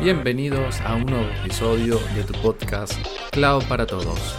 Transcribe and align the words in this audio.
Bienvenidos 0.00 0.80
a 0.82 0.94
un 0.94 1.06
nuevo 1.06 1.28
episodio 1.42 1.98
de 2.14 2.22
tu 2.22 2.32
podcast 2.40 2.92
Cloud 3.32 3.64
para 3.64 3.84
Todos. 3.84 4.36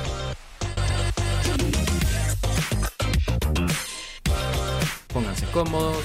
Pónganse 5.12 5.46
cómodos 5.48 5.98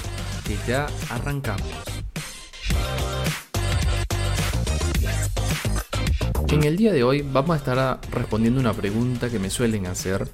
que 0.45 0.57
ya 0.67 0.87
arrancamos. 1.09 1.65
En 6.49 6.63
el 6.65 6.75
día 6.75 6.91
de 6.91 7.05
hoy 7.05 7.21
vamos 7.21 7.51
a 7.51 7.57
estar 7.57 8.01
respondiendo 8.11 8.59
una 8.59 8.73
pregunta 8.73 9.29
que 9.29 9.39
me 9.39 9.49
suelen 9.49 9.87
hacer, 9.87 10.27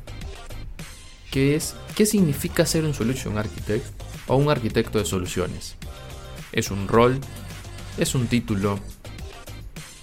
que 1.29 1.55
es 1.55 1.75
¿qué 1.95 2.07
significa 2.07 2.65
ser 2.65 2.85
un 2.85 2.95
solution 2.95 3.37
architect 3.37 3.85
o 4.25 4.37
un 4.37 4.49
arquitecto 4.49 4.97
de 4.97 5.05
soluciones? 5.05 5.75
¿Es 6.51 6.71
un 6.71 6.87
rol? 6.87 7.19
¿Es 7.99 8.15
un 8.15 8.25
título? 8.25 8.79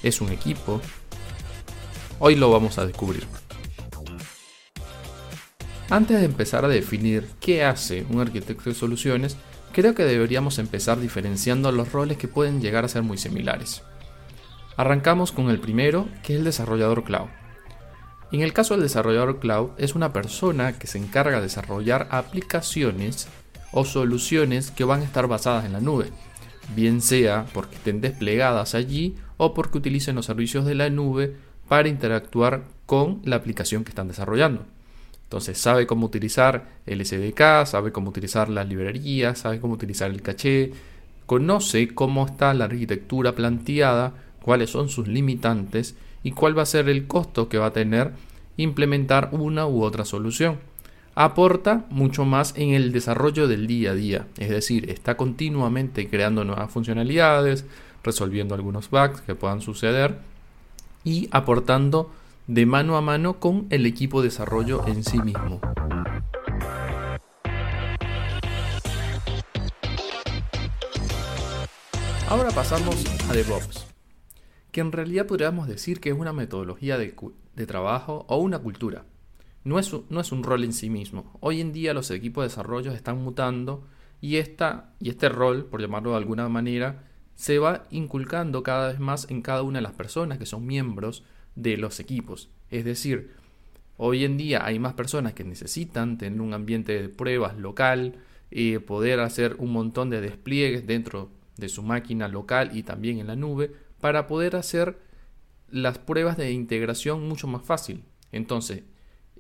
¿Es 0.03 0.21
un 0.21 0.31
equipo? 0.31 0.81
Hoy 2.21 2.37
lo 2.37 2.51
vamos 2.51 2.79
a 2.79 2.87
descubrir. 2.87 3.27
Antes 5.91 6.19
de 6.19 6.25
empezar 6.25 6.65
a 6.65 6.69
definir 6.69 7.29
qué 7.41 7.65
hace 7.65 8.07
un 8.09 8.21
arquitecto 8.21 8.71
de 8.71 8.77
soluciones, 8.77 9.37
creo 9.73 9.95
que 9.95 10.05
deberíamos 10.05 10.59
empezar 10.59 11.01
diferenciando 11.01 11.73
los 11.73 11.91
roles 11.91 12.17
que 12.17 12.29
pueden 12.29 12.61
llegar 12.61 12.85
a 12.85 12.89
ser 12.89 13.03
muy 13.03 13.19
similares. 13.19 13.83
Arrancamos 14.77 15.33
con 15.33 15.51
el 15.51 15.59
primero, 15.59 16.09
que 16.23 16.35
es 16.35 16.39
el 16.39 16.45
desarrollador 16.45 17.03
cloud. 17.03 17.29
En 18.31 18.43
el 18.43 18.53
caso 18.53 18.75
del 18.75 18.83
desarrollador 18.85 19.41
cloud, 19.41 19.71
es 19.79 19.95
una 19.97 20.13
persona 20.13 20.79
que 20.79 20.87
se 20.87 20.99
encarga 20.99 21.39
de 21.39 21.43
desarrollar 21.43 22.07
aplicaciones 22.11 23.27
o 23.73 23.85
soluciones 23.85 24.71
que 24.71 24.85
van 24.85 25.01
a 25.01 25.05
estar 25.05 25.27
basadas 25.27 25.65
en 25.65 25.73
la 25.73 25.81
nube, 25.81 26.13
bien 26.75 27.01
sea 27.01 27.47
porque 27.53 27.77
estén 27.77 28.01
desplegadas 28.01 28.75
allí 28.75 29.17
o 29.37 29.55
porque 29.55 29.79
utilicen 29.79 30.17
los 30.17 30.27
servicios 30.27 30.65
de 30.65 30.75
la 30.75 30.91
nube 30.91 31.37
para 31.69 31.89
interactuar 31.89 32.65
con 32.87 33.21
la 33.25 33.37
aplicación 33.37 33.85
que 33.85 33.91
están 33.91 34.09
desarrollando. 34.09 34.65
Entonces 35.25 35.59
sabe 35.59 35.87
cómo 35.87 36.07
utilizar 36.07 36.69
el 36.87 37.05
SDK, 37.05 37.67
sabe 37.67 37.93
cómo 37.93 38.09
utilizar 38.09 38.49
las 38.49 38.67
librerías, 38.67 39.39
sabe 39.39 39.61
cómo 39.61 39.75
utilizar 39.75 40.11
el 40.11 40.23
caché, 40.23 40.73
conoce 41.27 41.89
cómo 41.89 42.25
está 42.25 42.55
la 42.55 42.65
arquitectura 42.65 43.35
planteada 43.35 44.15
cuáles 44.43 44.71
son 44.71 44.89
sus 44.89 45.07
limitantes 45.09 45.95
y 46.23 46.33
cuál 46.33 46.57
va 46.57 46.63
a 46.63 46.67
ser 46.67 46.89
el 46.89 47.07
costo 47.07 47.51
que 47.51 47.59
va 47.59 47.67
a 47.67 47.73
tener 47.73 48.13
implementar 48.57 49.29
una 49.33 49.67
u 49.67 49.83
otra 49.83 50.07
solución. 50.07 50.59
Aporta 51.21 51.85
mucho 51.91 52.25
más 52.25 52.55
en 52.57 52.75
el 52.75 52.93
desarrollo 52.93 53.49
del 53.49 53.67
día 53.67 53.91
a 53.91 53.95
día, 53.95 54.29
es 54.39 54.51
decir, 54.51 54.89
está 54.89 55.17
continuamente 55.17 56.09
creando 56.09 56.45
nuevas 56.45 56.71
funcionalidades, 56.71 57.65
resolviendo 58.05 58.55
algunos 58.55 58.89
bugs 58.89 59.21
que 59.23 59.35
puedan 59.35 59.61
suceder 59.61 60.21
y 61.03 61.29
aportando 61.33 62.13
de 62.47 62.67
mano 62.67 62.97
a 62.97 63.01
mano 63.01 63.41
con 63.41 63.67
el 63.71 63.85
equipo 63.85 64.23
de 64.23 64.29
desarrollo 64.29 64.87
en 64.87 65.03
sí 65.03 65.19
mismo. 65.19 65.61
Ahora 72.29 72.51
pasamos 72.51 72.95
a 73.29 73.33
DevOps 73.33 73.89
que 74.71 74.81
en 74.81 74.93
realidad 74.93 75.27
podríamos 75.27 75.67
decir 75.67 75.99
que 75.99 76.11
es 76.11 76.17
una 76.17 76.33
metodología 76.33 76.97
de, 76.97 77.13
trabajo 77.67 78.25
o 78.29 78.37
una 78.37 78.61
cultura. 78.61 79.03
No 79.69 79.79
es, 79.79 79.95
no 80.09 80.21
es, 80.21 80.33
un 80.33 80.45
rol 80.45 80.65
en 80.65 80.73
sí 80.73 80.89
mismo. 80.89 81.31
Hoy 81.41 81.61
en 81.61 81.75
día 81.75 81.93
los 81.93 82.11
equipos 82.11 82.43
de 82.43 82.49
desarrollo 82.49 82.91
están 82.93 83.23
mutando 83.23 83.87
y, 84.19 84.37
esta, 84.37 84.95
y 84.99 85.11
este 85.11 85.29
rol, 85.29 85.67
por 85.67 85.83
llamarlo 85.83 86.13
de 86.13 86.17
alguna 86.17 86.49
manera, 86.49 87.05
se 87.35 87.59
va 87.59 87.85
inculcando 87.91 88.63
cada 88.63 88.89
vez 88.89 88.99
más 88.99 89.31
en 89.31 89.43
cada 89.43 89.63
una 89.63 89.77
de 89.77 89.83
las 89.83 89.93
personas 89.93 90.39
que 90.39 90.47
son 90.47 90.65
miembros 90.65 91.23
de 91.55 91.77
los 91.77 92.01
equipos. 92.01 92.49
Es 92.71 92.87
decir, 92.87 93.35
hoy 93.99 94.25
en 94.25 94.39
día 94.39 94.65
hay 94.65 94.79
más 94.79 94.95
personas 94.95 95.35
que 95.35 95.45
necesitan 95.45 96.17
tener 96.17 96.41
un 96.41 96.55
ambiente 96.55 97.03
de 97.03 97.11
pruebas 97.11 97.59
local, 97.59 98.15
eh, 98.51 98.81
poder 98.81 99.21
hacer 99.21 99.57
un 99.59 99.71
montón 99.71 100.09
de 100.09 100.23
despliegues 100.23 100.87
dentro 100.87 101.31
de 101.59 101.69
su 101.69 101.83
máquina 101.83 102.27
local 102.27 102.71
y 102.73 102.85
también 102.85 103.19
en 103.19 103.27
la 103.27 103.37
nube 103.37 103.71
para 104.01 104.29
poder 104.29 104.57
hacer 104.57 104.99
las 105.71 105.99
pruebas 105.99 106.39
de 106.39 106.53
integración 106.53 107.29
mucho 107.29 107.47
más 107.49 107.67
fácil. 107.67 108.03
Entonces, 108.33 108.85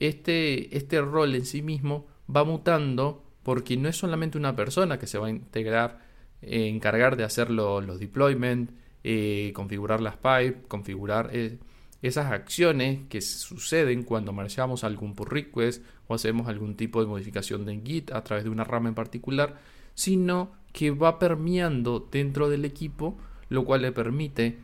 este, 0.00 0.76
este 0.76 1.00
rol 1.00 1.34
en 1.34 1.44
sí 1.44 1.62
mismo 1.62 2.06
va 2.34 2.44
mutando 2.44 3.24
porque 3.42 3.76
no 3.76 3.88
es 3.88 3.96
solamente 3.96 4.36
una 4.36 4.54
persona 4.54 4.98
que 4.98 5.06
se 5.06 5.18
va 5.18 5.28
a 5.28 5.30
integrar, 5.30 6.00
eh, 6.42 6.68
encargar 6.68 7.16
de 7.16 7.24
hacer 7.24 7.50
los 7.50 7.98
deployment, 7.98 8.72
eh, 9.04 9.52
configurar 9.54 10.00
las 10.00 10.16
pipes, 10.16 10.66
configurar 10.68 11.30
eh, 11.32 11.58
esas 12.02 12.30
acciones 12.30 13.00
que 13.08 13.20
suceden 13.20 14.02
cuando 14.02 14.32
marchamos 14.32 14.84
algún 14.84 15.14
pull 15.14 15.28
request 15.28 15.84
o 16.06 16.14
hacemos 16.14 16.48
algún 16.48 16.76
tipo 16.76 17.00
de 17.00 17.06
modificación 17.06 17.64
de 17.64 17.80
Git 17.84 18.12
a 18.12 18.22
través 18.22 18.44
de 18.44 18.50
una 18.50 18.64
rama 18.64 18.88
en 18.88 18.94
particular, 18.94 19.58
sino 19.94 20.52
que 20.72 20.90
va 20.90 21.18
permeando 21.18 22.06
dentro 22.10 22.50
del 22.50 22.64
equipo 22.64 23.16
lo 23.48 23.64
cual 23.64 23.82
le 23.82 23.92
permite 23.92 24.58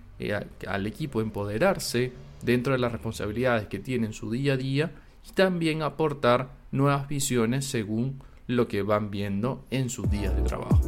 al 0.66 0.86
equipo 0.86 1.20
empoderarse 1.20 2.12
dentro 2.42 2.72
de 2.72 2.78
las 2.78 2.92
responsabilidades 2.92 3.66
que 3.66 3.78
tiene 3.78 4.06
en 4.06 4.12
su 4.12 4.30
día 4.30 4.54
a 4.54 4.56
día 4.56 4.92
y 5.28 5.32
también 5.32 5.82
aportar 5.82 6.50
nuevas 6.70 7.08
visiones 7.08 7.64
según 7.66 8.22
lo 8.46 8.68
que 8.68 8.82
van 8.82 9.10
viendo 9.10 9.64
en 9.70 9.88
sus 9.88 10.10
días 10.10 10.34
de 10.36 10.42
trabajo. 10.42 10.80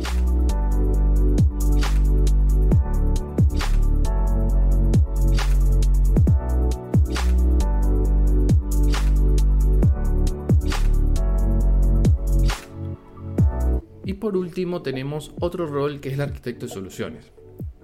Y 14.04 14.14
por 14.14 14.36
último 14.36 14.82
tenemos 14.82 15.32
otro 15.40 15.66
rol 15.66 16.00
que 16.00 16.10
es 16.10 16.14
el 16.14 16.20
arquitecto 16.20 16.66
de 16.66 16.72
soluciones. 16.72 17.32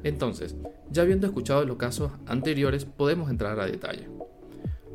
Entonces, 0.05 0.55
ya 0.91 1.03
habiendo 1.03 1.27
escuchado 1.27 1.65
los 1.65 1.77
casos 1.77 2.13
anteriores, 2.27 2.85
podemos 2.85 3.29
entrar 3.29 3.59
a 3.59 3.67
detalle. 3.67 4.09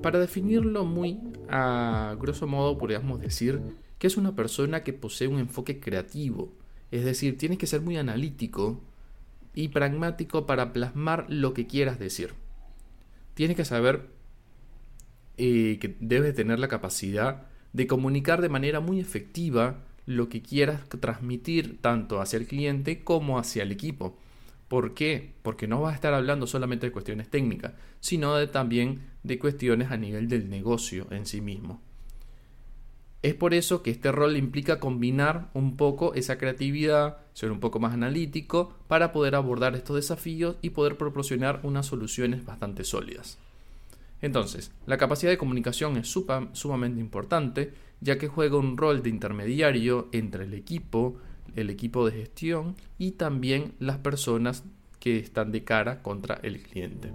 Para 0.02 0.20
definirlo 0.20 0.86
muy 0.86 1.20
a 1.50 2.16
grosso 2.20 2.48
modo, 2.48 2.78
podríamos 2.78 3.20
decir 3.20 3.62
que 3.98 4.08
es 4.08 4.18
una 4.18 4.36
persona 4.36 4.84
que 4.84 4.94
posee 4.94 5.28
un 5.28 5.40
enfoque 5.40 5.80
creativo, 5.80 6.54
es 6.92 7.04
decir, 7.04 7.38
tienes 7.38 7.58
que 7.58 7.68
ser 7.68 7.82
muy 7.82 7.98
analítico 7.98 8.80
y 9.54 9.70
pragmático 9.70 10.46
para 10.46 10.72
plasmar 10.72 11.26
lo 11.30 11.54
que 11.54 11.66
quieras 11.66 11.98
decir. 12.00 12.34
Tienes 13.34 13.58
que 13.58 13.66
saber 13.66 14.08
eh, 15.38 15.78
que 15.82 15.96
debes 16.00 16.36
tener 16.36 16.60
la 16.60 16.68
capacidad 16.68 17.48
de 17.74 17.88
comunicar 17.88 18.42
de 18.42 18.50
manera 18.50 18.80
muy 18.80 19.00
efectiva 19.00 19.84
lo 20.06 20.30
que 20.30 20.42
quieras 20.42 20.88
transmitir 20.90 21.82
tanto 21.82 22.22
hacia 22.22 22.38
el 22.38 22.48
cliente 22.48 23.04
como 23.04 23.40
hacia 23.40 23.64
el 23.64 23.72
equipo. 23.72 24.18
¿Por 24.68 24.94
qué? 24.94 25.34
Porque 25.44 25.68
no 25.68 25.82
vas 25.82 25.94
a 25.94 25.96
estar 25.96 26.14
hablando 26.14 26.48
solamente 26.48 26.88
de 26.88 26.92
cuestiones 26.92 27.30
técnicas, 27.30 27.74
sino 28.00 28.36
de, 28.36 28.48
también 28.48 29.02
de 29.28 29.38
cuestiones 29.38 29.92
a 29.92 29.98
nivel 29.98 30.28
del 30.28 30.50
negocio 30.50 31.08
en 31.12 31.26
sí 31.26 31.42
mismo. 31.42 31.82
Es 33.24 33.34
por 33.34 33.54
eso 33.54 33.82
que 33.82 33.92
este 33.92 34.12
rol 34.12 34.38
implica 34.38 34.80
combinar 34.80 35.50
un 35.54 35.76
poco 35.76 36.14
esa 36.14 36.38
creatividad, 36.38 37.18
ser 37.34 37.52
un 37.52 37.60
poco 37.60 37.80
más 37.80 37.94
analítico, 37.94 38.74
para 38.88 39.12
poder 39.12 39.36
abordar 39.36 39.76
estos 39.76 39.96
desafíos 39.96 40.56
y 40.62 40.70
poder 40.70 40.98
proporcionar 40.98 41.60
unas 41.64 41.88
soluciones 41.88 42.46
bastante 42.46 42.84
sólidas. 42.84 43.38
Entonces, 44.22 44.72
la 44.86 44.98
capacidad 44.98 45.32
de 45.32 45.38
comunicación 45.38 45.98
es 45.98 46.08
sumamente 46.08 47.00
importante, 47.00 47.74
ya 48.02 48.18
que 48.18 48.28
juega 48.28 48.58
un 48.58 48.78
rol 48.78 49.02
de 49.02 49.10
intermediario 49.10 50.10
entre 50.12 50.46
el 50.46 50.54
equipo, 50.54 51.18
el 51.56 51.70
equipo 51.70 52.06
de 52.06 52.18
gestión 52.18 52.76
y 52.98 53.12
también 53.12 53.74
las 53.80 53.98
personas 53.98 54.64
que 55.00 55.18
están 55.18 55.52
de 55.52 55.64
cara 55.64 56.02
contra 56.02 56.36
el 56.44 56.62
cliente. 56.62 57.12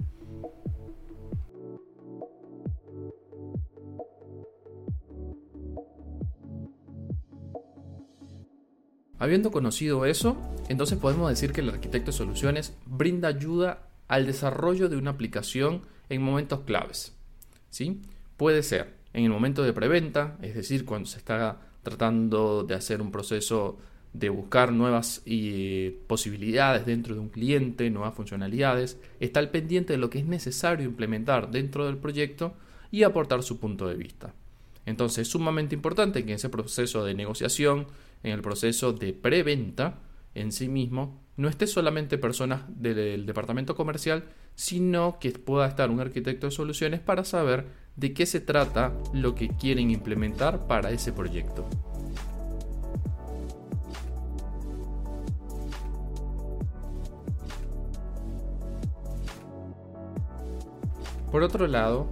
Habiendo 9.23 9.53
conocido 9.53 10.05
eso, 10.05 10.37
entonces 10.69 10.99
podemos 10.99 11.31
decir 11.31 11.53
que 11.53 11.61
el 11.61 11.69
arquitecto 11.69 12.11
de 12.11 12.17
soluciones 12.17 12.75
brinda 12.87 13.29
ayuda 13.29 13.87
al 14.09 14.27
desarrollo 14.27 14.89
de 14.89 14.97
una 14.97 15.13
aplicación 15.13 15.83
en 16.09 16.23
momentos 16.23 16.63
claves. 16.63 17.15
¿sí? 17.71 18.03
Puede 18.37 18.65
ser 18.65 18.97
en 19.13 19.23
el 19.23 19.31
momento 19.31 19.63
de 19.63 19.73
preventa, 19.73 20.37
es 20.43 20.57
decir, 20.57 20.85
cuando 20.85 21.09
se 21.09 21.19
está 21.19 21.61
tratando 21.85 22.65
de 22.65 22.75
hacer 22.75 23.01
un 23.01 23.13
proceso 23.13 23.79
de 24.13 24.29
buscar 24.29 24.73
nuevas 24.73 25.23
eh, 25.25 26.01
posibilidades 26.09 26.85
dentro 26.85 27.15
de 27.15 27.21
un 27.21 27.29
cliente, 27.29 27.89
nuevas 27.91 28.17
funcionalidades, 28.17 28.99
está 29.21 29.39
al 29.39 29.51
pendiente 29.51 29.93
de 29.93 30.01
lo 30.01 30.11
que 30.11 30.19
es 30.19 30.27
necesario 30.27 30.85
implementar 30.85 31.53
dentro 31.53 31.87
del 31.87 31.97
proyecto 31.97 32.55
y 32.91 33.05
aportar 33.05 33.45
su 33.45 33.61
punto 33.61 33.87
de 33.87 33.95
vista. 33.95 34.35
Entonces 34.85 35.19
es 35.23 35.29
sumamente 35.29 35.77
importante 35.77 36.25
que 36.25 36.31
en 36.31 36.37
ese 36.37 36.49
proceso 36.49 37.05
de 37.05 37.15
negociación, 37.15 37.87
en 38.23 38.33
el 38.33 38.43
proceso 38.43 38.93
de 38.93 39.13
preventa, 39.13 40.01
en 40.35 40.53
sí 40.53 40.69
mismo 40.69 41.23
no 41.37 41.49
esté 41.49 41.67
solamente 41.67 42.19
personas 42.19 42.63
del 42.69 43.27
departamento 43.27 43.75
comercial, 43.75 44.25
sino 44.55 45.19
que 45.19 45.31
pueda 45.31 45.67
estar 45.67 45.91
un 45.91 46.01
arquitecto 46.01 46.47
de 46.47 46.53
soluciones 46.53 47.01
para 47.01 47.25
saber 47.25 47.67
de 47.97 48.13
qué 48.13 48.27
se 48.27 48.41
trata 48.41 48.93
lo 49.13 49.35
que 49.35 49.49
quieren 49.49 49.91
implementar 49.91 50.67
para 50.67 50.91
ese 50.91 51.13
proyecto. 51.13 51.67
Por 61.31 61.43
otro 61.43 61.67
lado, 61.67 62.09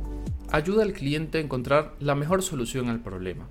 ayuda 0.51 0.83
al 0.83 0.95
cliente 0.95 1.37
a 1.37 1.41
encontrar 1.43 1.95
la 2.01 2.15
mejor 2.15 2.43
solución 2.43 2.89
al 2.89 3.01
problema, 3.01 3.51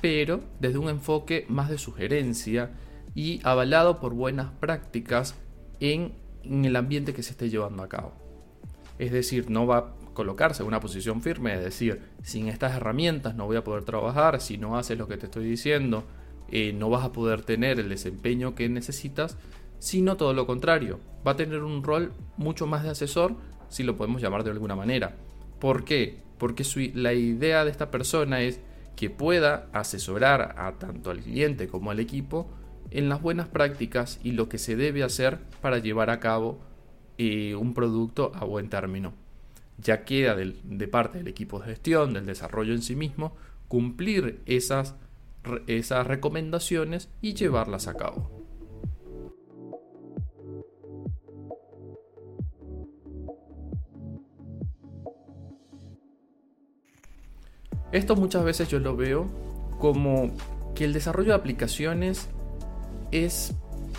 pero 0.00 0.40
desde 0.58 0.78
un 0.78 0.88
enfoque 0.88 1.46
más 1.48 1.68
de 1.68 1.78
sugerencia 1.78 2.70
y 3.14 3.40
avalado 3.44 4.00
por 4.00 4.14
buenas 4.14 4.50
prácticas 4.60 5.34
en, 5.80 6.12
el 6.44 6.76
ambiente 6.76 7.12
que 7.12 7.22
se 7.22 7.32
esté 7.32 7.50
llevando 7.50 7.82
a 7.82 7.88
cabo. 7.88 8.12
Es 8.98 9.12
decir, 9.12 9.50
no 9.50 9.66
va 9.66 9.78
a 9.78 9.94
colocarse 10.14 10.62
en 10.62 10.68
una 10.68 10.80
posición 10.80 11.22
firme, 11.22 11.54
es 11.54 11.62
decir, 11.62 12.00
sin 12.22 12.48
estas 12.48 12.76
herramientas 12.76 13.34
no 13.34 13.46
voy 13.46 13.56
a 13.56 13.64
poder 13.64 13.84
trabajar, 13.84 14.40
si 14.40 14.58
no 14.58 14.78
haces 14.78 14.98
lo 14.98 15.08
que 15.08 15.16
te 15.16 15.26
estoy 15.26 15.44
diciendo, 15.44 16.04
eh, 16.50 16.72
no 16.72 16.90
vas 16.90 17.04
a 17.04 17.12
poder 17.12 17.42
tener 17.42 17.78
el 17.78 17.88
desempeño 17.88 18.54
que 18.54 18.68
necesitas, 18.68 19.36
sino 19.78 20.16
todo 20.16 20.34
lo 20.34 20.46
contrario, 20.46 21.00
va 21.26 21.32
a 21.32 21.36
tener 21.36 21.62
un 21.62 21.82
rol 21.82 22.12
mucho 22.36 22.66
más 22.66 22.82
de 22.82 22.90
asesor 22.90 23.36
si 23.68 23.82
lo 23.82 23.96
podemos 23.96 24.20
llamar 24.20 24.44
de 24.44 24.50
alguna 24.50 24.76
manera. 24.76 25.16
¿Por 25.58 25.84
qué? 25.84 26.18
Porque 26.38 26.64
la 26.94 27.12
idea 27.12 27.64
de 27.64 27.70
esta 27.70 27.90
persona 27.90 28.40
es 28.40 28.60
que 29.00 29.08
pueda 29.08 29.70
asesorar 29.72 30.56
a 30.58 30.72
tanto 30.72 31.10
al 31.10 31.20
cliente 31.20 31.68
como 31.68 31.90
al 31.90 32.00
equipo 32.00 32.50
en 32.90 33.08
las 33.08 33.22
buenas 33.22 33.48
prácticas 33.48 34.20
y 34.22 34.32
lo 34.32 34.50
que 34.50 34.58
se 34.58 34.76
debe 34.76 35.02
hacer 35.02 35.38
para 35.62 35.78
llevar 35.78 36.10
a 36.10 36.20
cabo 36.20 36.60
eh, 37.16 37.54
un 37.54 37.72
producto 37.72 38.30
a 38.34 38.44
buen 38.44 38.68
término. 38.68 39.14
Ya 39.78 40.04
queda 40.04 40.36
de 40.36 40.88
parte 40.88 41.16
del 41.16 41.28
equipo 41.28 41.60
de 41.60 41.68
gestión, 41.68 42.12
del 42.12 42.26
desarrollo 42.26 42.74
en 42.74 42.82
sí 42.82 42.94
mismo, 42.94 43.34
cumplir 43.68 44.42
esas, 44.44 44.96
esas 45.66 46.06
recomendaciones 46.06 47.08
y 47.22 47.32
llevarlas 47.32 47.88
a 47.88 47.94
cabo. 47.94 48.39
Esto 57.92 58.14
muchas 58.14 58.44
veces 58.44 58.68
yo 58.68 58.78
lo 58.78 58.96
veo 58.96 59.26
como 59.78 60.30
que 60.74 60.84
el 60.84 60.92
desarrollo 60.92 61.30
de 61.30 61.34
aplicaciones 61.34 62.28
es 63.10 63.54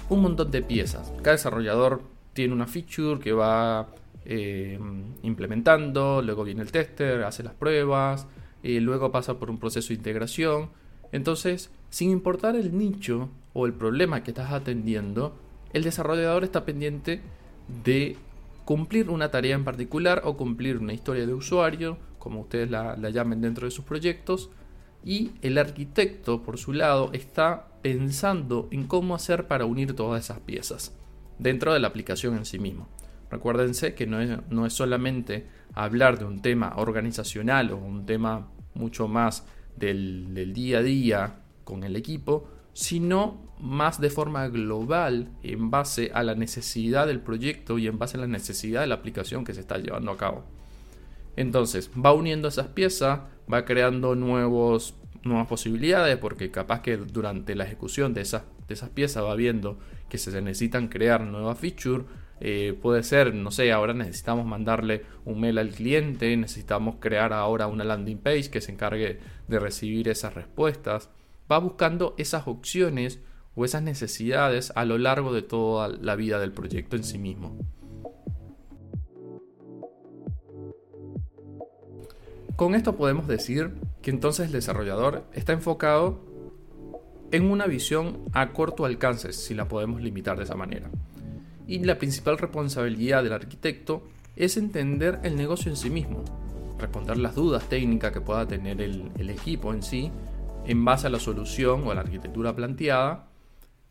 un 0.09 0.21
montón 0.21 0.51
de 0.51 0.61
piezas. 0.61 1.11
Cada 1.21 1.35
desarrollador 1.35 2.01
tiene 2.33 2.53
una 2.53 2.67
feature 2.67 3.19
que 3.19 3.33
va 3.33 3.87
eh, 4.25 4.79
implementando, 5.23 6.21
luego 6.21 6.43
viene 6.43 6.61
el 6.61 6.71
tester, 6.71 7.23
hace 7.23 7.43
las 7.43 7.53
pruebas, 7.53 8.27
y 8.63 8.79
luego 8.79 9.11
pasa 9.11 9.39
por 9.39 9.49
un 9.49 9.57
proceso 9.57 9.89
de 9.89 9.95
integración. 9.95 10.69
Entonces, 11.11 11.71
sin 11.89 12.11
importar 12.11 12.55
el 12.55 12.77
nicho 12.77 13.29
o 13.53 13.65
el 13.65 13.73
problema 13.73 14.23
que 14.23 14.31
estás 14.31 14.51
atendiendo, 14.53 15.35
el 15.73 15.83
desarrollador 15.83 16.43
está 16.43 16.63
pendiente 16.63 17.21
de 17.83 18.15
cumplir 18.63 19.09
una 19.09 19.31
tarea 19.31 19.55
en 19.55 19.65
particular 19.65 20.21
o 20.23 20.37
cumplir 20.37 20.77
una 20.77 20.93
historia 20.93 21.25
de 21.25 21.33
usuario 21.33 21.97
como 22.21 22.41
ustedes 22.41 22.69
la, 22.69 22.95
llamen 23.09 23.41
dentro 23.41 23.65
de 23.65 23.71
sus 23.71 23.83
proyectos, 23.83 24.51
y 25.03 25.31
el 25.41 25.57
arquitecto, 25.57 26.43
por 26.43 26.59
su 26.59 26.71
lado, 26.71 27.09
está 27.11 27.69
pensando 27.81 28.67
en 28.69 28.85
cómo 28.85 29.15
hacer 29.15 29.47
para 29.47 29.65
unir 29.65 29.95
todas 29.95 30.23
esas 30.23 30.39
piezas 30.39 30.95
dentro 31.39 31.73
de 31.73 31.79
la 31.79 31.87
aplicación 31.87 32.37
en 32.37 32.45
sí 32.45 32.59
mismo. 32.59 32.87
Recuérdense 33.31 33.95
que 33.95 34.05
no 34.05 34.21
es, 34.21 34.37
no 34.51 34.67
es 34.67 34.73
solamente 34.73 35.47
hablar 35.73 36.19
de 36.19 36.25
un 36.25 36.43
tema 36.43 36.73
organizacional 36.75 37.71
o 37.71 37.77
un 37.77 38.05
tema 38.05 38.51
mucho 38.75 39.07
más 39.07 39.47
del, 39.75 40.35
del 40.35 40.53
día 40.53 40.77
a 40.77 40.83
día 40.83 41.35
con 41.63 41.83
el 41.83 41.95
equipo, 41.95 42.47
sino 42.73 43.41
más 43.59 43.99
de 43.99 44.11
forma 44.11 44.47
global 44.49 45.29
en 45.41 45.71
base 45.71 46.11
a 46.13 46.21
la 46.21 46.35
necesidad 46.35 47.07
del 47.07 47.21
proyecto 47.21 47.79
y 47.79 47.87
en 47.87 47.97
base 47.97 48.17
a 48.17 48.21
la 48.21 48.27
necesidad 48.27 48.81
de 48.81 48.87
la 48.87 48.95
aplicación 48.95 49.43
que 49.43 49.55
se 49.55 49.61
está 49.61 49.79
llevando 49.79 50.11
a 50.11 50.17
cabo. 50.17 50.60
Entonces, 51.35 51.89
va 51.93 52.13
uniendo 52.13 52.47
esas 52.47 52.67
piezas, 52.67 53.21
va 53.51 53.65
creando 53.65 54.15
nuevos, 54.15 54.95
nuevas 55.23 55.47
posibilidades, 55.47 56.17
porque 56.17 56.51
capaz 56.51 56.81
que 56.81 56.97
durante 56.97 57.55
la 57.55 57.65
ejecución 57.65 58.13
de 58.13 58.21
esas, 58.21 58.43
de 58.67 58.73
esas 58.73 58.89
piezas 58.89 59.23
va 59.23 59.35
viendo 59.35 59.79
que 60.09 60.17
se 60.17 60.41
necesitan 60.41 60.87
crear 60.87 61.21
nuevas 61.21 61.57
features. 61.57 62.05
Eh, 62.43 62.77
puede 62.81 63.03
ser, 63.03 63.35
no 63.35 63.51
sé, 63.51 63.71
ahora 63.71 63.93
necesitamos 63.93 64.45
mandarle 64.45 65.03
un 65.25 65.39
mail 65.39 65.59
al 65.59 65.69
cliente, 65.69 66.35
necesitamos 66.35 66.95
crear 66.99 67.33
ahora 67.33 67.67
una 67.67 67.83
landing 67.83 68.17
page 68.17 68.49
que 68.49 68.61
se 68.61 68.71
encargue 68.71 69.19
de 69.47 69.59
recibir 69.59 70.09
esas 70.09 70.33
respuestas. 70.33 71.09
Va 71.51 71.59
buscando 71.59 72.15
esas 72.17 72.47
opciones 72.47 73.19
o 73.55 73.65
esas 73.65 73.83
necesidades 73.83 74.71
a 74.75 74.85
lo 74.85 74.97
largo 74.97 75.33
de 75.33 75.43
toda 75.43 75.87
la 75.87 76.15
vida 76.15 76.39
del 76.39 76.51
proyecto 76.51 76.95
en 76.95 77.03
sí 77.03 77.17
mismo. 77.17 77.57
Con 82.61 82.75
esto 82.75 82.95
podemos 82.95 83.27
decir 83.27 83.73
que 84.03 84.11
entonces 84.11 84.45
el 84.45 84.51
desarrollador 84.51 85.25
está 85.33 85.51
enfocado 85.51 86.19
en 87.31 87.49
una 87.49 87.65
visión 87.65 88.19
a 88.33 88.51
corto 88.51 88.85
alcance, 88.85 89.33
si 89.33 89.55
la 89.55 89.67
podemos 89.67 89.99
limitar 89.99 90.37
de 90.37 90.43
esa 90.43 90.53
manera. 90.53 90.87
Y 91.65 91.79
la 91.79 91.97
principal 91.97 92.37
responsabilidad 92.37 93.23
del 93.23 93.33
arquitecto 93.33 94.03
es 94.35 94.57
entender 94.57 95.19
el 95.23 95.37
negocio 95.37 95.71
en 95.71 95.75
sí 95.75 95.89
mismo, 95.89 96.23
responder 96.77 97.17
las 97.17 97.33
dudas 97.33 97.67
técnicas 97.67 98.11
que 98.11 98.21
pueda 98.21 98.47
tener 98.47 98.79
el, 98.79 99.11
el 99.17 99.31
equipo 99.31 99.73
en 99.73 99.81
sí, 99.81 100.11
en 100.63 100.85
base 100.85 101.07
a 101.07 101.09
la 101.09 101.19
solución 101.19 101.87
o 101.87 101.89
a 101.89 101.95
la 101.95 102.01
arquitectura 102.01 102.55
planteada, 102.55 103.27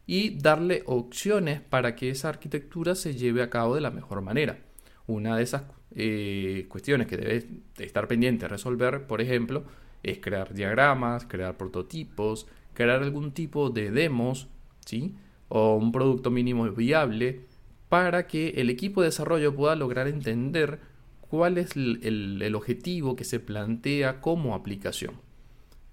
y 0.07 0.39
darle 0.39 0.85
opciones 0.87 1.61
para 1.61 1.97
que 1.97 2.11
esa 2.11 2.29
arquitectura 2.29 2.95
se 2.95 3.17
lleve 3.17 3.43
a 3.43 3.51
cabo 3.51 3.75
de 3.75 3.81
la 3.81 3.91
mejor 3.91 4.23
manera. 4.23 4.61
Una 5.09 5.37
de 5.37 5.43
esas 5.43 5.63
eh, 5.95 6.67
cuestiones 6.69 7.07
que 7.07 7.17
debes 7.17 7.47
estar 7.79 8.09
pendiente 8.09 8.45
de 8.45 8.49
resolver, 8.49 9.07
por 9.07 9.21
ejemplo, 9.21 9.65
es 10.03 10.19
crear 10.19 10.55
diagramas, 10.55 11.27
crear 11.27 11.57
prototipos, 11.57 12.47
crear 12.75 13.03
algún 13.03 13.33
tipo 13.33 13.71
de 13.71 13.91
demos, 13.91 14.49
¿sí? 14.85 15.15
O 15.49 15.77
un 15.77 15.93
producto 15.93 16.31
mínimo 16.31 16.71
viable 16.71 17.41
para 17.89 18.27
que 18.27 18.51
el 18.57 18.71
equipo 18.71 19.03
de 19.03 19.09
desarrollo 19.09 19.55
pueda 19.55 19.75
lograr 19.75 20.07
entender 20.07 20.81
cuál 21.21 21.59
es 21.59 21.77
el 21.77 22.55
objetivo 22.55 23.17
que 23.17 23.25
se 23.25 23.41
plantea 23.41 24.21
como 24.21 24.55
aplicación. 24.55 25.15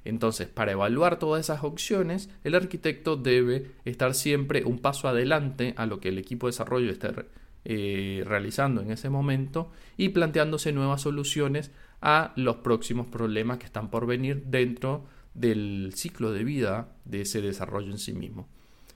Entonces, 0.08 0.48
para 0.48 0.72
evaluar 0.72 1.20
todas 1.20 1.42
esas 1.42 1.66
opciones, 1.66 2.30
el 2.46 2.56
arquitecto 2.56 3.18
debe 3.18 3.72
estar 3.84 4.14
siempre 4.14 4.64
un 4.64 4.80
paso 4.80 5.10
adelante 5.10 5.74
a 5.76 5.86
lo 5.86 6.00
que 6.00 6.08
el 6.08 6.18
equipo 6.18 6.48
de 6.48 6.52
desarrollo 6.52 6.90
esté 6.90 7.10
eh, 7.66 8.24
realizando 8.26 8.82
en 8.82 8.92
ese 8.92 9.10
momento 9.10 9.72
y 9.98 10.10
planteándose 10.10 10.72
nuevas 10.72 11.02
soluciones 11.02 11.72
a 12.02 12.34
los 12.36 12.58
próximos 12.58 13.08
problemas 13.08 13.58
que 13.58 13.66
están 13.66 13.90
por 13.90 14.06
venir 14.06 14.44
dentro 14.46 15.06
del 15.34 15.92
ciclo 15.96 16.32
de 16.32 16.44
vida 16.44 16.96
de 17.06 17.22
ese 17.22 17.42
desarrollo 17.42 17.92
en 17.92 18.00
sí 18.00 18.14
mismo. 18.14 18.48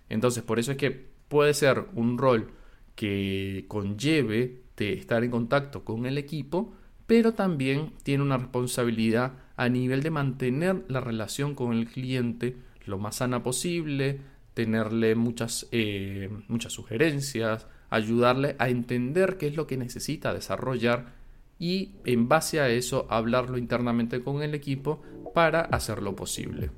Entonces, 0.09 0.43
por 0.43 0.59
eso 0.59 0.71
es 0.71 0.77
que 0.77 0.91
puede 1.27 1.53
ser 1.53 1.85
un 1.93 2.17
rol 2.17 2.51
que 2.95 3.65
conlleve 3.67 4.61
de 4.77 4.93
estar 4.93 5.23
en 5.23 5.31
contacto 5.31 5.83
con 5.83 6.05
el 6.05 6.17
equipo, 6.17 6.73
pero 7.07 7.33
también 7.33 7.93
tiene 8.03 8.23
una 8.23 8.37
responsabilidad 8.37 9.33
a 9.55 9.69
nivel 9.69 10.01
de 10.03 10.11
mantener 10.11 10.85
la 10.87 11.01
relación 11.01 11.55
con 11.55 11.73
el 11.73 11.87
cliente 11.87 12.57
lo 12.85 12.97
más 12.97 13.17
sana 13.17 13.43
posible, 13.43 14.19
tenerle 14.53 15.15
muchas, 15.15 15.67
eh, 15.71 16.29
muchas 16.47 16.73
sugerencias, 16.73 17.67
ayudarle 17.91 18.55
a 18.57 18.69
entender 18.69 19.37
qué 19.37 19.47
es 19.47 19.55
lo 19.55 19.67
que 19.67 19.77
necesita 19.77 20.33
desarrollar 20.33 21.13
y 21.59 21.91
en 22.05 22.27
base 22.27 22.59
a 22.59 22.69
eso 22.69 23.05
hablarlo 23.11 23.59
internamente 23.59 24.23
con 24.23 24.41
el 24.41 24.55
equipo 24.55 25.03
para 25.35 25.61
hacerlo 25.61 26.15
posible. 26.15 26.71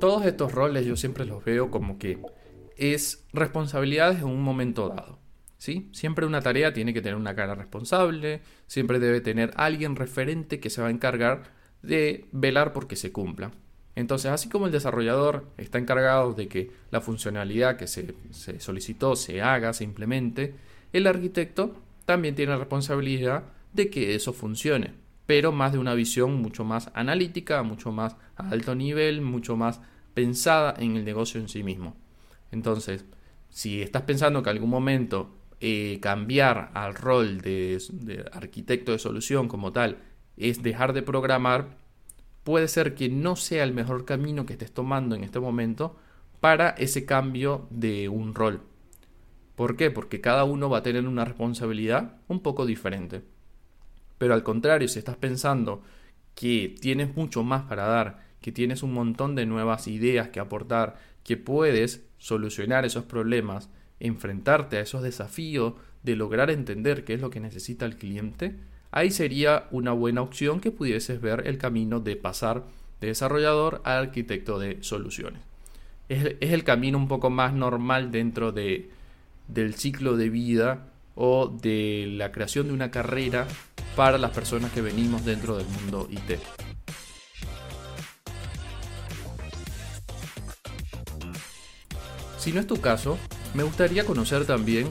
Todos 0.00 0.24
estos 0.24 0.52
roles 0.52 0.86
yo 0.86 0.96
siempre 0.96 1.26
los 1.26 1.44
veo 1.44 1.70
como 1.70 1.98
que 1.98 2.18
es 2.76 3.26
responsabilidades 3.32 4.20
en 4.20 4.24
un 4.24 4.42
momento 4.42 4.88
dado. 4.88 5.20
¿sí? 5.58 5.90
Siempre 5.92 6.24
una 6.24 6.40
tarea 6.40 6.72
tiene 6.72 6.94
que 6.94 7.02
tener 7.02 7.16
una 7.16 7.36
cara 7.36 7.54
responsable, 7.54 8.40
siempre 8.66 8.98
debe 8.98 9.20
tener 9.20 9.52
alguien 9.56 9.94
referente 9.94 10.58
que 10.58 10.70
se 10.70 10.80
va 10.80 10.88
a 10.88 10.90
encargar 10.90 11.42
de 11.82 12.28
velar 12.32 12.72
porque 12.72 12.96
se 12.96 13.12
cumpla. 13.12 13.52
Entonces, 14.00 14.30
así 14.30 14.48
como 14.48 14.66
el 14.66 14.72
desarrollador 14.72 15.44
está 15.58 15.78
encargado 15.78 16.32
de 16.32 16.48
que 16.48 16.70
la 16.90 17.00
funcionalidad 17.00 17.76
que 17.76 17.86
se, 17.86 18.14
solicitó 18.58 19.14
se 19.14 19.42
haga, 19.42 19.72
se 19.74 19.84
implemente, 19.84 20.54
el 20.92 21.06
arquitecto 21.06 21.74
también 22.06 22.34
tiene 22.34 22.52
la 22.52 22.58
responsabilidad 22.58 23.44
de 23.72 23.90
que 23.90 24.14
eso 24.14 24.32
funcione. 24.32 24.94
pero 25.26 25.52
más 25.52 25.70
de 25.72 25.78
una 25.78 25.94
visión 25.94 26.42
mucho 26.42 26.64
más 26.64 26.90
analítica, 26.92 27.62
mucho 27.62 27.92
más 27.92 28.16
a 28.36 28.48
alto 28.48 28.74
nivel, 28.74 29.20
mucho 29.20 29.56
más 29.56 29.80
pensada 30.12 30.74
en 30.76 30.96
el 30.96 31.04
negocio 31.04 31.40
en 31.40 31.48
sí 31.48 31.62
mismo. 31.62 31.94
Entonces, 32.50 33.04
si 33.48 33.80
estás 33.80 34.02
pensando 34.02 34.42
que 34.42 34.50
algún 34.50 34.70
momento 34.70 35.30
eh, 35.60 35.98
cambiar 36.02 36.72
al 36.74 36.94
rol 36.96 37.40
de, 37.42 37.80
de 37.92 38.24
arquitecto 38.32 38.90
de 38.90 38.98
solución 38.98 39.46
como 39.46 39.72
tal 39.72 39.98
es 40.36 40.64
dejar 40.64 40.94
de 40.94 41.02
programar, 41.02 41.76
puede 42.44 42.68
ser 42.68 42.94
que 42.94 43.08
no 43.08 43.36
sea 43.36 43.64
el 43.64 43.72
mejor 43.72 44.04
camino 44.04 44.46
que 44.46 44.54
estés 44.54 44.72
tomando 44.72 45.14
en 45.14 45.24
este 45.24 45.40
momento 45.40 45.96
para 46.40 46.70
ese 46.70 47.04
cambio 47.04 47.66
de 47.70 48.08
un 48.08 48.34
rol. 48.34 48.62
¿Por 49.54 49.76
qué? 49.76 49.90
Porque 49.90 50.20
cada 50.20 50.44
uno 50.44 50.70
va 50.70 50.78
a 50.78 50.82
tener 50.82 51.06
una 51.06 51.24
responsabilidad 51.24 52.16
un 52.28 52.40
poco 52.40 52.64
diferente. 52.64 53.22
Pero 54.16 54.34
al 54.34 54.42
contrario, 54.42 54.88
si 54.88 54.98
estás 54.98 55.16
pensando 55.16 55.82
que 56.34 56.74
tienes 56.80 57.14
mucho 57.14 57.42
más 57.42 57.62
para 57.64 57.84
dar, 57.84 58.24
que 58.40 58.52
tienes 58.52 58.82
un 58.82 58.94
montón 58.94 59.34
de 59.34 59.44
nuevas 59.44 59.86
ideas 59.86 60.28
que 60.28 60.40
aportar, 60.40 60.96
que 61.24 61.36
puedes 61.36 62.06
solucionar 62.16 62.86
esos 62.86 63.04
problemas, 63.04 63.68
enfrentarte 63.98 64.78
a 64.78 64.80
esos 64.80 65.02
desafíos 65.02 65.74
de 66.02 66.16
lograr 66.16 66.50
entender 66.50 67.04
qué 67.04 67.14
es 67.14 67.20
lo 67.20 67.28
que 67.28 67.40
necesita 67.40 67.84
el 67.84 67.96
cliente, 67.96 68.56
ahí 68.92 69.10
sería 69.10 69.66
una 69.70 69.92
buena 69.92 70.22
opción 70.22 70.60
que 70.60 70.70
pudieses 70.70 71.20
ver 71.20 71.46
el 71.46 71.58
camino 71.58 72.00
de 72.00 72.16
pasar 72.16 72.64
de 73.00 73.08
desarrollador 73.08 73.80
a 73.84 73.98
arquitecto 73.98 74.58
de 74.58 74.82
soluciones. 74.82 75.40
Es, 76.08 76.36
el 76.40 76.64
camino 76.64 76.98
un 76.98 77.08
poco 77.08 77.30
más 77.30 77.54
normal 77.54 78.10
dentro 78.10 78.52
de, 78.52 78.90
del 79.48 79.74
ciclo 79.74 80.16
de 80.16 80.28
vida 80.28 80.86
o 81.14 81.48
de 81.48 82.08
la 82.10 82.32
creación 82.32 82.68
de 82.68 82.74
una 82.74 82.90
carrera 82.90 83.46
para 83.96 84.18
las 84.18 84.30
personas 84.32 84.72
que 84.72 84.82
venimos 84.82 85.24
dentro 85.24 85.56
del 85.56 85.66
mundo 85.66 86.08
IT. 86.10 86.38
Si 92.38 92.52
no 92.52 92.60
es 92.60 92.66
tu 92.66 92.80
caso, 92.80 93.18
me 93.52 93.62
gustaría 93.62 94.04
conocer 94.04 94.46
también 94.46 94.90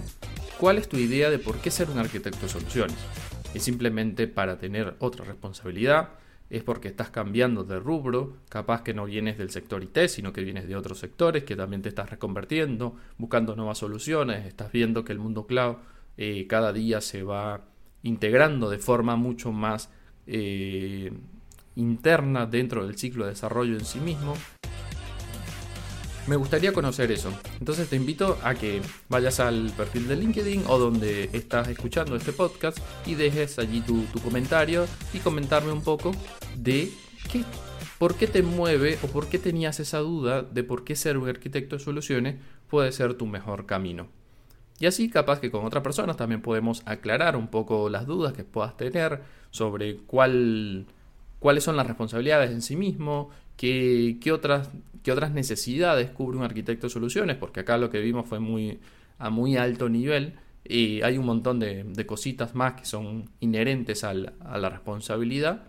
cuál 0.59 0.77
es 0.77 0.87
tu 0.87 0.97
idea 0.97 1.31
de 1.31 1.39
por 1.39 1.57
qué 1.57 1.71
ser 1.71 1.89
un 1.89 1.97
arquitecto 1.97 2.41
de 2.41 2.49
soluciones. 2.49 2.97
¿Es 3.53 3.63
simplemente 3.63 4.27
para 4.27 4.59
tener 4.59 4.95
otra 4.99 5.25
responsabilidad? 5.25 6.09
¿Es 6.51 6.63
porque 6.63 6.87
estás 6.87 7.09
cambiando 7.09 7.63
de 7.63 7.79
rubro? 7.79 8.37
Capaz 8.47 8.83
que 8.83 8.93
no 8.93 9.05
vienes 9.05 9.37
del 9.37 9.49
sector 9.49 9.83
IT, 9.83 10.07
sino 10.07 10.31
que 10.31 10.43
vienes 10.43 10.67
de 10.67 10.75
otros 10.75 10.99
sectores, 10.99 11.43
que 11.43 11.55
también 11.55 11.81
te 11.81 11.89
estás 11.89 12.09
reconvertiendo, 12.09 12.95
buscando 13.17 13.55
nuevas 13.55 13.79
soluciones, 13.79 14.45
estás 14.45 14.71
viendo 14.71 15.03
que 15.03 15.13
el 15.13 15.19
mundo 15.19 15.47
cloud 15.47 15.77
eh, 16.17 16.45
cada 16.47 16.73
día 16.73 17.01
se 17.01 17.23
va 17.23 17.61
integrando 18.03 18.69
de 18.69 18.77
forma 18.77 19.15
mucho 19.15 19.51
más 19.51 19.89
eh, 20.27 21.11
interna 21.75 22.45
dentro 22.45 22.85
del 22.85 22.97
ciclo 22.97 23.25
de 23.25 23.31
desarrollo 23.31 23.73
en 23.73 23.85
sí 23.85 23.99
mismo 23.99 24.35
me 26.29 26.35
gustaría 26.35 26.71
conocer 26.71 27.11
eso. 27.11 27.33
Entonces 27.59 27.89
te 27.89 27.95
invito 27.95 28.37
a 28.43 28.53
que 28.53 28.81
vayas 29.09 29.39
al 29.39 29.71
perfil 29.75 30.07
de 30.07 30.15
LinkedIn 30.15 30.63
o 30.67 30.77
donde 30.77 31.27
estás 31.33 31.67
escuchando 31.69 32.15
este 32.15 32.33
podcast 32.33 32.77
y 33.07 33.15
dejes 33.15 33.57
allí 33.57 33.81
tu, 33.81 34.05
comentario 34.23 34.85
y 35.11 35.17
comentarme 35.19 35.71
un 35.71 35.81
poco 35.81 36.11
de 36.55 36.91
qué, 37.31 37.43
por 37.97 38.13
qué 38.13 38.27
te 38.27 38.43
mueve 38.43 38.99
o 39.01 39.07
por 39.07 39.27
qué 39.27 39.39
tenías 39.39 39.79
esa 39.79 39.97
duda 39.99 40.43
de 40.43 40.63
por 40.63 40.83
qué 40.83 40.95
ser 40.95 41.17
un 41.17 41.27
arquitecto 41.27 41.77
de 41.77 41.83
soluciones 41.83 42.35
puede 42.69 42.91
ser 42.91 43.15
tu 43.15 43.25
mejor 43.25 43.65
camino. 43.65 44.07
Y 44.79 44.85
así 44.85 45.09
capaz 45.09 45.39
que 45.39 45.49
con 45.49 45.65
otras 45.65 45.83
personas 45.83 46.15
también 46.15 46.43
podemos 46.43 46.83
aclarar 46.85 47.35
un 47.37 47.47
poco 47.47 47.89
las 47.89 48.05
dudas 48.05 48.33
que 48.33 48.43
puedas 48.43 48.77
tener 48.77 49.23
sobre 49.49 49.97
cuál, 49.97 50.85
cuáles 51.39 51.63
son 51.63 51.77
las 51.77 51.87
responsabilidades 51.87 52.51
en 52.51 52.61
sí 52.61 52.75
mismo, 52.75 53.29
qué, 53.57 54.17
qué 54.21 54.31
otras 54.31 54.69
qué 55.03 55.11
otras 55.11 55.31
necesidades 55.31 56.11
cubre 56.11 56.37
un 56.37 56.43
arquitecto 56.43 56.87
de 56.87 56.91
soluciones, 56.91 57.37
porque 57.37 57.61
acá 57.61 57.77
lo 57.77 57.89
que 57.89 57.99
vimos 57.99 58.27
fue 58.27 58.39
muy, 58.39 58.79
a 59.17 59.29
muy 59.29 59.57
alto 59.57 59.89
nivel 59.89 60.35
y 60.63 61.01
hay 61.01 61.17
un 61.17 61.25
montón 61.25 61.59
de, 61.59 62.05
cositas 62.05 62.55
más 62.55 62.73
que 62.73 62.85
son 62.85 63.29
inherentes 63.39 64.03
a 64.03 64.13
la 64.13 64.69
responsabilidad 64.69 65.63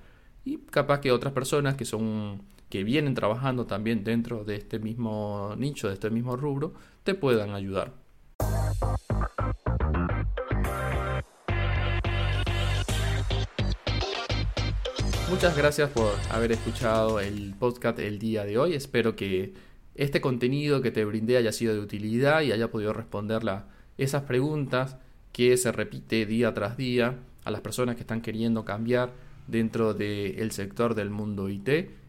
y 0.44 0.58
capaz 0.58 1.00
que 1.00 1.12
otras 1.12 1.32
personas 1.32 1.76
que 1.76 1.84
son 1.84 2.42
que 2.68 2.84
vienen 2.84 3.14
trabajando 3.14 3.66
también 3.66 4.04
dentro 4.04 4.44
de 4.44 4.54
este 4.54 4.78
mismo 4.78 5.54
nicho, 5.58 5.88
de 5.88 5.94
este 5.94 6.08
mismo 6.08 6.36
rubro, 6.36 6.72
te 7.02 7.14
puedan 7.14 7.50
ayudar. 7.50 7.92
Muchas 15.30 15.56
gracias 15.56 15.90
por 15.90 16.12
haber 16.28 16.50
escuchado 16.50 17.20
el 17.20 17.54
podcast 17.56 18.00
el 18.00 18.18
día 18.18 18.44
de 18.44 18.58
hoy. 18.58 18.74
Espero 18.74 19.14
que 19.14 19.54
este 19.94 20.20
contenido 20.20 20.82
que 20.82 20.90
te 20.90 21.04
brindé 21.04 21.36
haya 21.36 21.52
sido 21.52 21.72
de 21.72 21.78
utilidad 21.78 22.42
y 22.42 22.50
haya 22.50 22.72
podido 22.72 22.92
responder 22.92 23.42
esas 23.96 24.24
preguntas 24.24 24.96
que 25.30 25.56
se 25.56 25.70
repite 25.70 26.26
día 26.26 26.52
tras 26.52 26.76
día 26.76 27.20
a 27.44 27.50
las 27.52 27.60
personas 27.60 27.94
que 27.94 28.00
están 28.00 28.22
queriendo 28.22 28.64
cambiar 28.64 29.12
dentro 29.46 29.94
del 29.94 30.50
sector 30.50 30.96
del 30.96 31.10
mundo 31.10 31.48
IT 31.48 31.68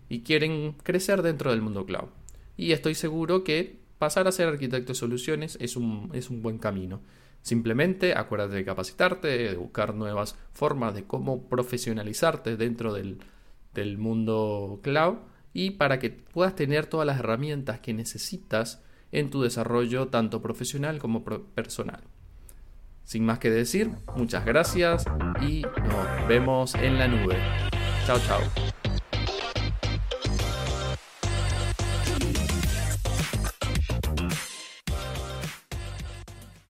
y 0.10 0.22
quieren 0.22 0.74
crecer 0.82 1.22
dentro 1.22 1.52
del 1.52 1.62
mundo 1.62 1.86
cloud. 1.86 2.10
Y 2.58 2.72
estoy 2.72 2.96
seguro 2.96 3.44
que 3.44 3.78
pasar 4.00 4.28
a 4.28 4.32
ser 4.32 4.48
arquitecto 4.48 4.94
de 4.94 4.98
soluciones 4.98 5.60
es 5.62 5.76
un, 5.76 6.10
es 6.14 6.32
un 6.32 6.42
buen 6.42 6.58
camino. 6.58 7.02
Simplemente 7.42 8.16
acuérdate 8.16 8.56
de 8.56 8.66
capacitarte, 8.66 9.28
de 9.28 9.56
buscar 9.56 9.96
nuevas 9.96 10.38
formas 10.54 10.94
de 10.94 11.06
cómo 11.06 11.48
profesionalizarte 11.48 12.56
dentro 12.56 12.94
del, 12.94 13.20
del 13.74 13.98
mundo 13.98 14.80
cloud 14.84 15.18
y 15.54 15.72
para 15.72 16.00
que 16.00 16.12
puedas 16.12 16.56
tener 16.56 16.86
todas 16.86 17.08
las 17.08 17.20
herramientas 17.20 17.80
que 17.80 17.94
necesitas 17.94 18.84
en 19.12 19.30
tu 19.30 19.42
desarrollo 19.42 20.08
tanto 20.08 20.42
profesional 20.42 21.00
como 21.00 21.24
personal. 21.24 22.02
Sin 23.04 23.26
más 23.26 23.40
que 23.40 23.50
decir, 23.50 23.90
muchas 24.16 24.46
gracias 24.46 25.06
y 25.42 25.64
nos 25.64 26.28
vemos 26.28 26.76
en 26.76 26.98
la 26.98 27.08
nube. 27.08 27.38
Chao, 28.06 28.18
chao. 28.20 28.71